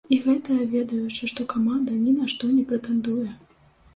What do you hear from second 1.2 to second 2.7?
што каманда ні на што не